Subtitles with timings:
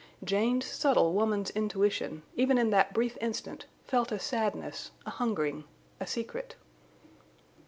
[0.23, 5.63] Jane's subtle woman's intuition, even in that brief instant, felt a sadness, a hungering,
[5.99, 6.55] a secret.